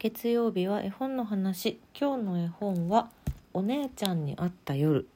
[0.00, 1.80] 月曜日は絵本の話。
[1.98, 3.10] 今日の絵本は
[3.52, 5.08] お姉ちゃんに会った夜。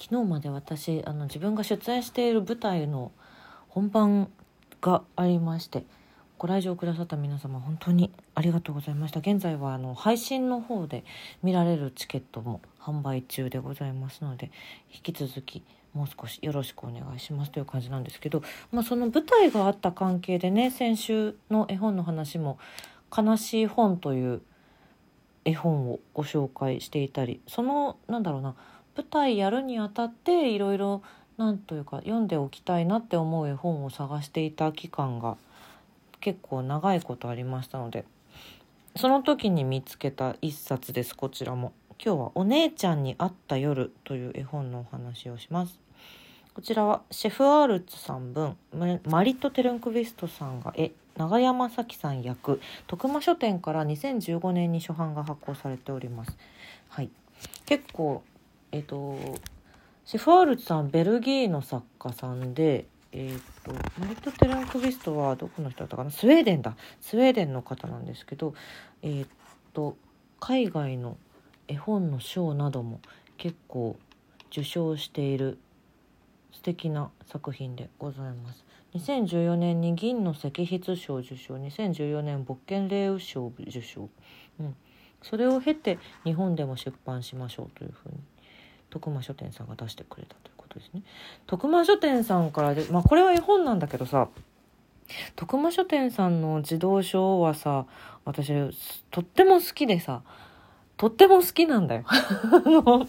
[0.00, 3.12] 昨日まで私あの自分が出演している舞台の
[3.68, 4.28] 本番
[4.80, 5.84] がありまして
[6.38, 9.20] ご来場くださった皆様本当にありがとうございました。
[9.20, 11.04] 現在はあの配信の方で
[11.42, 14.50] 見られるチケットも販売中でございますので
[14.92, 15.62] 引き続き
[15.94, 22.58] もう少しよろしくお願いしますという感じなんですけど、まあ、その舞台があった関係でね先週の絵本の話も
[23.16, 24.42] 「悲しい本」という
[25.46, 28.54] 絵本をご紹介していたりそのなんだろうな
[28.94, 31.02] 舞台やるにあたっていろいろ
[31.38, 35.36] なんというか読んでおきたいなって思う絵本を探していた期間が
[36.26, 38.04] 結構長いことありましたので
[38.96, 41.72] その時に見つけた一冊ですこちらも。
[42.04, 45.78] 今日は「お姉ちゃんに会った夜」という絵本のお話をします。
[46.52, 56.36] こちらはシェフアールツさん分マリット・テルンクビストさんが絵長山咲さん役徳間書店から2015年に初版が発行されております。
[56.88, 57.10] はい。
[57.66, 58.24] 結構
[58.72, 59.16] えっ、と
[60.04, 62.86] シェフアールツさんベルギーの作家さんで
[63.18, 66.10] えー、とマリット・テランクビストはどこの人だったかな？
[66.10, 66.76] スウェーデンだ。
[67.00, 68.54] スウェーデンの方なんですけど
[69.02, 69.28] えー、っ
[69.72, 69.96] と
[70.38, 71.16] 海外の
[71.68, 73.00] 絵本の賞なども
[73.38, 73.96] 結構
[74.52, 75.58] 受賞している
[76.52, 78.64] 素敵な作品でございます。
[78.94, 81.56] 2014年に銀の石筆賞受賞。
[81.56, 84.08] 2014年ボッケンレーウ賞受賞、
[84.60, 84.76] うん、
[85.22, 88.14] それを経て日本でも出版しましょうというふうに
[88.88, 90.55] 徳間書店さんが出してくれたという。
[90.76, 91.02] ですね。
[91.46, 94.28] 徳間書店さんからで、まあこれは絵本なんだけどさ、
[95.34, 97.86] 徳間書店さんの児童書はさ、
[98.24, 98.52] 私
[99.10, 100.22] とっても好きでさ、
[100.96, 102.04] とっても好きなんだよ。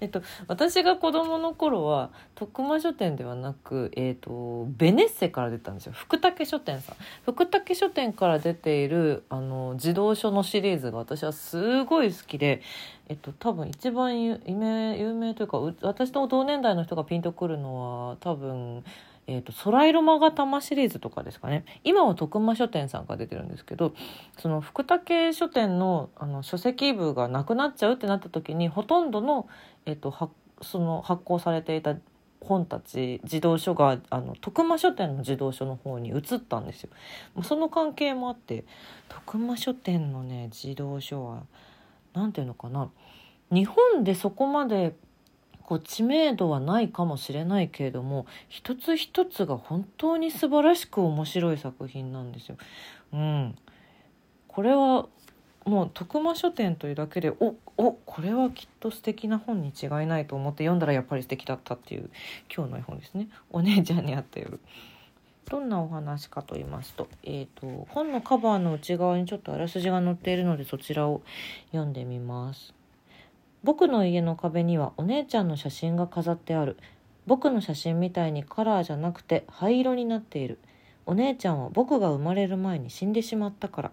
[0.00, 5.92] えっと、私が子供の頃は徳間書店ではなく、えっと、ベネッセから出たんですよ。
[5.92, 6.96] 福武書店さん。
[7.24, 12.62] 福武書店から出ているあの児童書のシリーズが私はすごい好きで、
[13.08, 18.84] えっと、多分一番有名有名というか私と同年代の人がピンとくるのは多分
[19.26, 21.64] えーと、空色まがたまシリーズとかですかね。
[21.82, 23.94] 今は徳間書店さんが出てるんですけど
[24.38, 29.48] その福武書店のあの書籍部がなくなっちゃうってなった時にほとんどの,、
[29.86, 30.28] えーと、は
[30.62, 31.96] その発行されていた
[32.40, 36.90] 本たち児童書があの徳間書店の児童書の方に移ったんですよ。
[37.42, 38.64] その関係もあって
[39.08, 41.42] 徳間書店のね児童書は
[42.12, 42.90] 何ていうのかな
[43.50, 44.94] 日本でそこまで
[45.62, 52.56] こう知名度はないかもしれないけれども一つ一つが本当に素晴らしく面白い作品なんですよ。
[53.14, 53.56] うん、
[54.48, 55.06] これは
[55.64, 62.10] もう徳間書店というだけでおおこれはきっと素敵な本に違いないと思って読んだらやっぱり素敵だったっていう
[62.54, 64.60] 今日の絵本ですねお姉ちゃんに会った夜。
[65.50, 71.20] どんなお話かと言いますと,、えーと本のカバーの内側にちょっとあらすじが載っているのでそちらを
[71.72, 72.72] 読んでみます。
[73.62, 76.76] 僕の家の壁にはお姉ちゃんの写真が飾ってある
[77.26, 80.58] 僕の写真みたいにカラーじゃなくて灰色になっている
[81.06, 83.92] お姉ちゃんは僕が生まれる前に死んでしまったから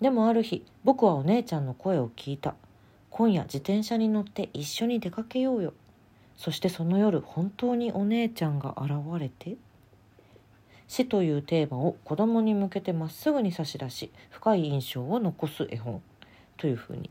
[0.00, 2.54] でもある日僕はお姉ちゃんの声を聞いた。
[3.10, 5.74] 今夜自転車に乗って一緒に出かけようよ。
[6.36, 9.56] そしてその夜本当にお姉ちゃんが現れて
[10.86, 16.00] 死というテーマを子供に向けてまっすぐに差し出し深い印象を残す絵本。
[16.58, 17.08] というふうに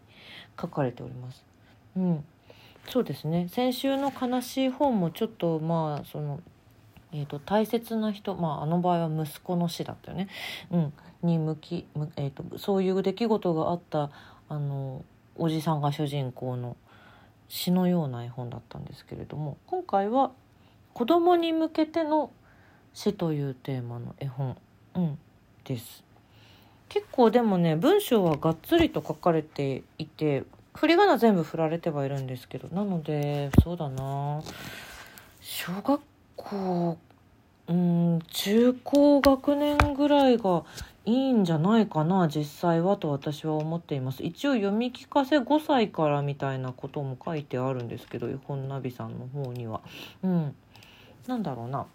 [0.60, 1.44] 書かれております。
[1.96, 2.24] うん、
[2.88, 3.48] そうですね。
[3.50, 6.42] 先週の悲しい本もちょっとまあその、
[7.12, 10.28] えーと、大切な人、まあ、あの場合は息子の死だったよね、
[10.70, 10.94] うん、
[11.24, 14.10] に向き、えーと、そういう出来事があった
[14.50, 15.04] あの
[15.36, 16.78] おじさんが主人公の
[17.50, 20.32] 詩のような絵本だったんですけれども今回は
[20.94, 22.32] 子供に向けての
[22.94, 24.58] 死というテーマの絵本、
[24.96, 25.20] うん、
[25.64, 26.04] です。
[26.90, 34.42] 結構でもね文章はがっつりと書かれていて振り仮名全部振られてはいるんですけどなのでそうだな
[35.42, 36.02] 小学
[36.36, 36.98] 校
[37.68, 40.64] うん中高学年ぐらいが
[41.08, 44.24] いいんじゃないかな実際はと私は思っています。
[44.24, 49.80] 一応読み聞かせ5歳からみたいなことも書いてあるんですけど絵本ナビさんの方には。
[50.22, 50.54] うん。
[51.26, 51.86] なんだろうな。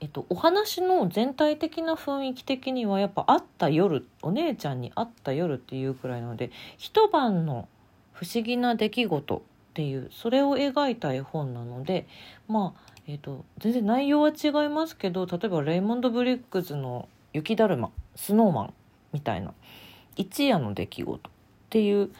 [0.00, 7.68] えっと、お話の全体的な雰囲気的にはやっぱ会った夜お姉ちゃんに会った夜っていうくらいなので一晩の
[8.12, 9.40] 不思議な出来事っ
[9.74, 12.06] ていうそれを描いた絵本なので
[12.46, 17.08] まあ、えっと、全然内容は違いますけど例えばレイモンド・ブリックスの
[17.38, 18.74] 「雪だるま」「スノーマン」
[19.12, 19.52] みたいな
[20.16, 21.32] 一夜の出来事っ
[21.70, 22.10] ていう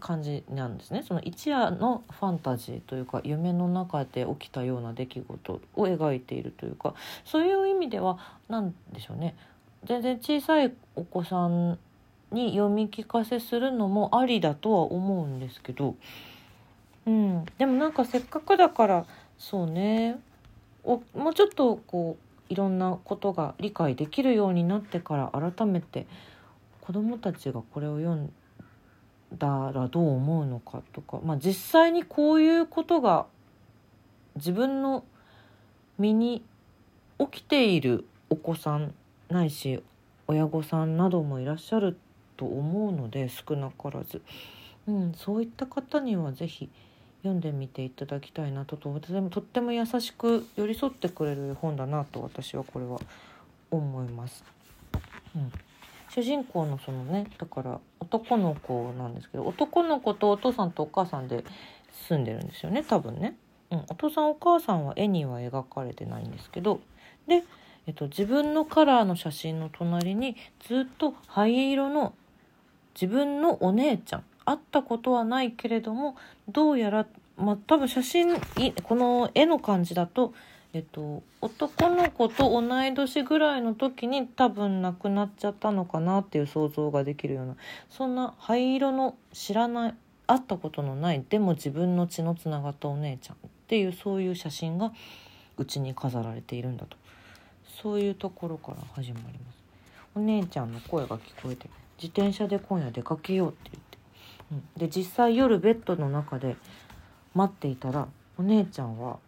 [0.00, 1.04] 感じなんですね。
[1.06, 6.94] その一夜のファンタジーというか夢の中で起きたような出来事を描いているというか
[7.24, 8.18] そういう意味では
[8.48, 9.36] 何でしょうね。
[9.84, 11.78] 全然小さいお子さん
[12.32, 15.94] に読み聞かせするのもありだとは思うんですけど、
[17.06, 19.06] うん、でもなんかせっかくだから
[19.38, 20.18] そうね。
[20.82, 26.06] おもうちょっとこういろんなことが理解できるようになってから改めて
[26.80, 28.32] 子どもたちがこれを読ん
[29.36, 33.26] だらどう思うのかとか、まあ、実際にこういうことが
[34.36, 35.04] 自分の
[35.98, 36.42] 身に
[37.18, 38.94] 起きているお子さん
[39.28, 39.82] ないし
[40.26, 41.98] 親御さんなどもいらっしゃる
[42.36, 44.22] と思うので少なからず、
[44.86, 46.70] うん、そういった方には是非
[47.22, 53.00] 読んでみていただきたいなととてもとっても優しく寄り添ってくれる本だなと私はこれは
[53.70, 54.44] 思います。
[55.34, 55.52] うん。
[56.10, 61.44] 主人公のそのねだから男の子なんですけど男の子とお父さんとお母さんで
[62.08, 63.36] 住んでるんですよね多分ね、
[63.70, 66.80] うん、お父さんお母さんは絵には描かれてないんですけど
[67.26, 67.44] で、
[67.86, 70.36] えっと、自分のカラーの写真の隣に
[70.66, 72.14] ずっと灰色の
[72.94, 76.16] 自分のお姉ちゃん会ったことはないけれども
[76.48, 77.06] どうやら
[77.36, 78.38] まあ多分写真
[78.82, 80.34] この絵の感じだと
[80.74, 87.56] えっと、男の子と同い年ぐらいの時に多分亡くなっちゃったのかなっていう想像ができるような
[87.88, 89.94] そんな灰色の知らない
[90.26, 94.92] 会ったことのないでも自分の血のつながったお姉ちゃんっていうそういう写真が
[95.56, 96.98] うちに飾られているんだと。
[97.82, 99.58] そういうところから始まります。
[100.14, 103.87] お姉ちゃんの声が聞こえて自転車で今夜出かけようって言って、
[104.76, 106.56] で実際夜ベッドの中で
[107.34, 108.08] 待っていたら
[108.38, 109.18] お姉ちゃんは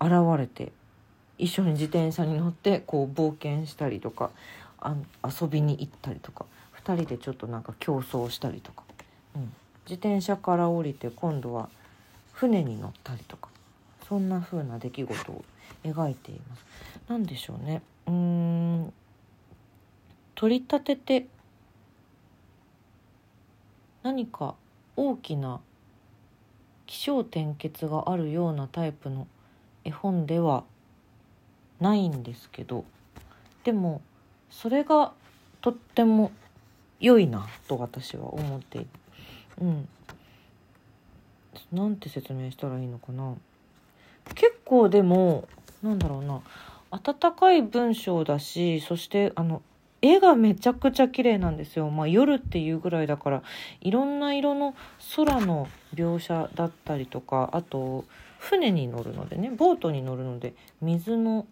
[0.00, 0.72] 現れて
[1.38, 4.30] 一緒に自転車に乗ってこう冒険したりとか
[4.78, 6.44] あ遊びに行ったりとか
[6.84, 8.82] 2人でちょっとなんか競争したりとか、
[9.34, 9.52] うん、
[9.86, 11.68] 自転車から降りて今度は
[12.32, 13.48] 船に乗ったりとか。
[14.08, 15.44] そんな風な出来事を
[15.82, 16.64] 描いています。
[17.08, 17.82] 何でしょうね。
[18.06, 18.92] うーん。
[20.34, 21.26] 取り立てて
[24.04, 24.54] 何か
[24.96, 25.60] 大きな
[26.86, 29.26] 起承転結があるようなタイプの
[29.82, 30.64] 絵本では
[31.80, 32.84] ないんですけど
[33.64, 34.02] でも
[34.50, 35.12] それが
[35.62, 36.30] とっても
[37.00, 38.86] 良いなと私は思っている。
[39.62, 39.88] うん。
[41.72, 43.34] なんて説明したらいいのかな。
[44.34, 45.48] 結構でも
[45.82, 46.42] なんだろうな
[46.90, 49.62] 温かい文章だしそしてあの
[50.04, 51.88] 絵がめちゃくちゃ綺麗なんですよ。
[51.88, 53.42] まあ夜っていうぐらいだから
[53.80, 54.74] いろんな色の
[55.16, 58.04] 空の描写だったりとかあと
[58.38, 60.52] 船に乗るのでねボートに乗るので
[60.82, 61.46] 水の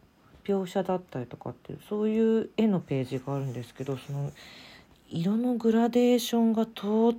[0.45, 4.31] 描写だったりとかっていうそういう絵のページがあるんですけどその
[5.09, 7.15] 色のグラデーションがとっ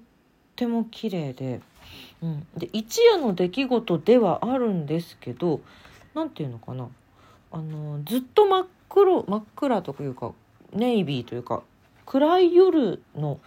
[0.55, 1.61] ても綺麗で、
[2.21, 5.61] うん、で一夜の出来事ではあるんですけど
[6.13, 6.89] 何て言うのかな
[7.51, 10.31] あのずっと真っ黒真っ暗というか
[10.73, 11.63] ネイビーというか
[12.05, 13.39] 暗い夜の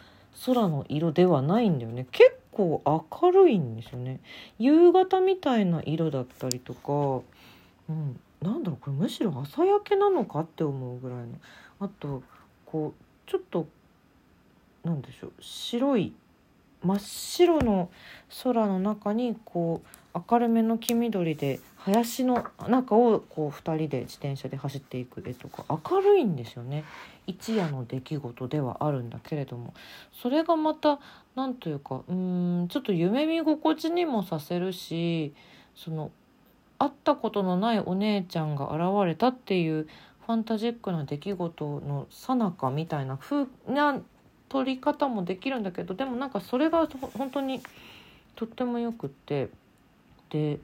[0.44, 2.06] 空の色ではないんだよね。
[2.10, 4.20] 結構明るいんですよね。
[4.58, 7.24] 夕方みたいな色だったりとか、
[7.88, 11.34] うん、なんだろうこれむしろ朝焼けなのかって思うぐらいの。
[11.80, 12.22] あと
[12.64, 13.66] こうちょっと
[14.84, 16.12] 何でしょう白い
[16.86, 17.90] 真っ白の
[18.44, 19.82] 空の中にこ
[20.14, 26.84] う明るめの黄緑で林の中をこう2人で自転車で走っていく絵とか明るいんですよね。
[27.26, 29.74] 一夜の出来事ではあるんだけれども。
[30.12, 31.00] それがまた
[31.34, 35.34] 何というかうんちょっと夢見心地にもさせるし
[35.74, 36.10] その
[36.78, 39.86] 会ったことのないお姉ちゃんが現れたっていう
[40.26, 44.00] ファンタジックな出来事のさなかみたいな風な
[44.48, 47.60] 撮り方もできるんだけどでもなんかそれが本当に
[48.36, 49.48] とってもよくって
[50.30, 50.58] で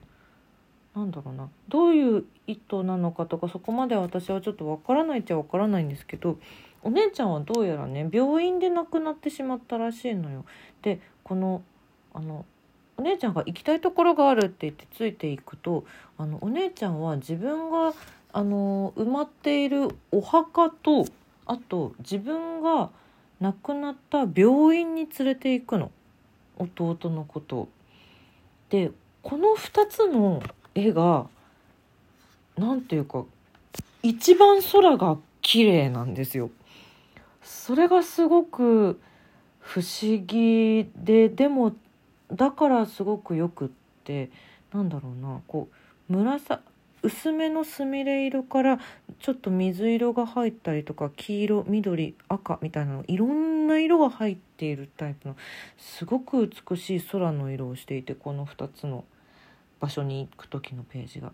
[0.95, 6.37] なんだろうなどういう意図なのかとかそこまで私はちょっとわからないっちゃわからないんですけど
[6.83, 10.45] お姉ちゃんはどうやらね病院で亡くなってしまったらしいのよ。
[10.81, 11.61] でこの
[12.13, 12.45] あの
[12.97, 15.85] お姉ちゃんが行きたいところがあるって言ってついていくと
[16.17, 17.93] あのお姉ちゃんは自分が
[18.33, 21.05] あの埋まっているお墓と
[21.45, 22.91] あと自分が
[23.39, 25.91] 亡くなった病院に連れて行くの
[26.57, 27.67] 弟のこと
[28.69, 30.41] でこの2つの
[30.75, 31.27] 絵が
[32.57, 33.25] 何ていうか
[34.01, 36.49] 一番空が綺麗なんですよ。
[37.41, 38.99] それがすごく
[39.59, 41.73] 不思議ででも
[42.31, 43.69] だからすごくよくっ
[44.03, 44.29] て
[44.73, 45.69] なんだろうなこ
[46.09, 46.61] う紫
[47.03, 48.79] 薄めのすみれ色から
[49.23, 55.37] ちょっと水色が入ったりとか黄色緑赤みたいなのいろんな色が入っているタイプの
[55.77, 59.05] すごく美しい空の色をしていてこの2つの
[59.79, 61.31] 場所に行く時のページが。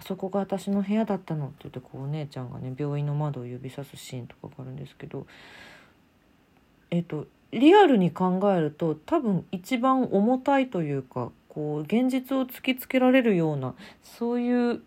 [0.00, 5.26] そこが私の部屋だったのって言ってこうお姉ちゃんがね病院の窓を指さすシーンとかがあるんですけど
[6.90, 14.82] えっ、とリアルに考えると多分一番重たいというかこう現実を突きつけられるようなそういう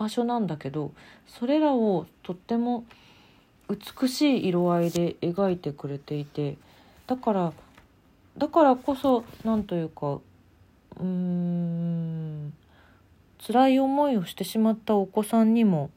[0.00, 0.92] 場所なんだけど
[1.26, 2.86] それらをとっても
[3.68, 6.56] 美しい色合いで描いてくれていて
[7.06, 7.52] だから
[8.38, 12.54] だからこそ何というかうーん
[13.46, 15.90] 辛い思いをしてしまったお子さんにも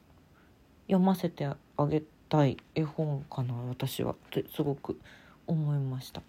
[0.86, 1.56] 読ませてあ
[1.86, 5.00] げたい絵本かな私はってすごく
[5.46, 6.20] 思いました。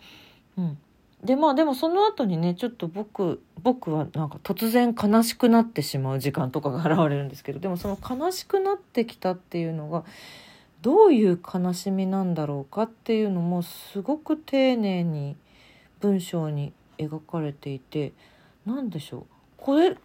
[0.57, 0.77] うん
[1.23, 10.03] でまあでもその後にねちょっと僕僕はなんか突然悲しくなってしまう時間とかが現れるんですけどでもその悲しくなってきたっていうのが
[10.81, 15.35] どういう悲しみなんだろうかっていうのもすごく丁寧に
[15.99, 18.13] 文章に描かれていて
[18.65, 19.23] 何でしょう。
[19.57, 19.97] これ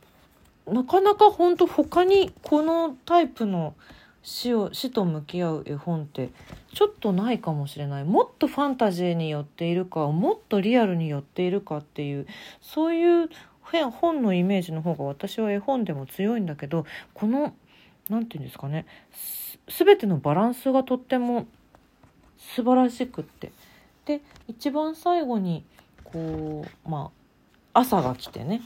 [0.67, 3.75] なかなか本当他にこのタイプの
[4.23, 6.31] 死を死と向き合う絵本って
[6.75, 8.05] ちょっとないかもしれない。
[8.05, 12.27] もっとファンタジーに寄っているかもっとリアルに寄っているかっていう
[12.61, 13.31] そういう
[13.93, 17.55] 本のイメージの方が私は絵本でも強いんだけどこの
[18.09, 18.85] 何て言うんですかね
[19.69, 21.47] 全てのバランスがとっても
[22.37, 23.53] 素晴らしくって。
[24.07, 25.65] で一番最後に
[26.05, 27.11] こうま
[27.73, 28.63] あ朝が来てね。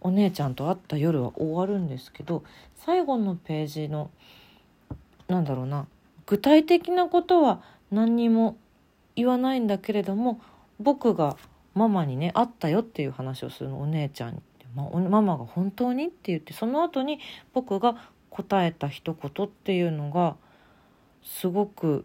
[0.00, 2.44] お姉ちゃんと会った夜は終わるんですけど
[2.76, 4.10] 最後のページの
[5.28, 5.86] なんだろうな
[6.26, 8.56] 具体的なことは何にも
[9.14, 10.40] 言わないんだけれども
[10.78, 11.36] 僕が
[11.74, 14.42] ママにね会ったよっていう話をするのお姉ちゃんに。
[14.74, 17.18] まママが本当にって言ってその後に
[17.54, 17.96] 僕が
[18.28, 20.36] 答えた一言っていうのが
[21.22, 22.04] すごく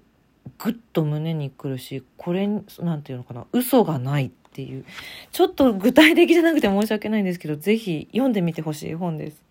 [0.58, 4.86] グッと胸にくるしこれなんていうのかな嘘がないっていう
[5.32, 9.51] ちょっと具体的じゃなくて申し訳ないんですけど是非読んでみてほしい本です。